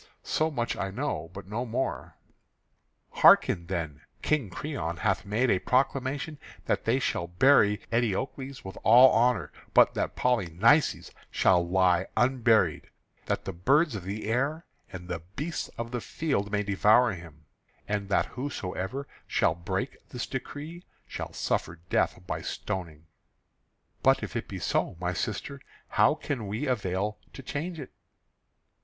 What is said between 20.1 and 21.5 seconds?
decree shall